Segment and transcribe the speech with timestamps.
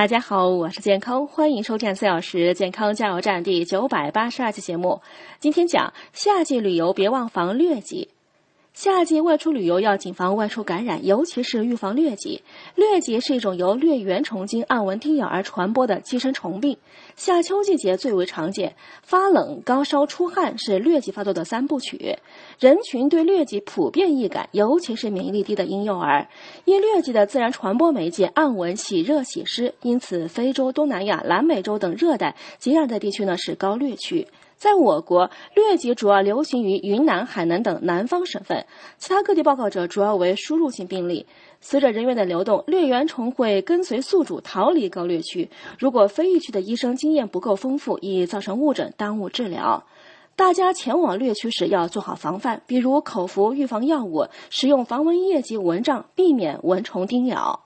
[0.00, 4.98] 大家好，我是健康，欢迎收看四小时健康加油站第九百八十二期节目。
[5.38, 8.08] 今天讲夏季旅游别忘防疟疾。
[8.72, 12.40] 夏季外出旅游要谨防外出感染，尤其是预防疟疾。
[12.76, 16.78] 疟疾是一种由疟原虫经暗纹叮咬而传播的寄生虫病，
[17.16, 18.76] 夏秋季节最为常见。
[19.02, 22.16] 发冷、高烧、出汗是疟疾发作的三部曲。
[22.58, 26.28] 人群对疟疾普遍易感，尤其是免疫力低的婴幼儿。
[26.64, 34.28] 因疟疾的自然传播媒介暗纹喜热喜湿，因此非洲、东南亚、南美洲等热带及亚热地区呢是高疟区。
[34.60, 38.66] 在我国，疟疾主要流行于云南、海南等南方省份，
[38.98, 41.24] 其他各地报告者主要为输入性病例。
[41.62, 45.48] 随着人员的流动，疟原虫会跟随宿主逃离高疟区。
[45.78, 49.84] 如果非疫区的医生经验不够丰富，易造成误诊，耽误治疗。
[50.36, 57.64] 大家前往疟区时要做好防范，比如口服预防药物，使用防蚊液及蚊帐，避免蚊虫叮咬。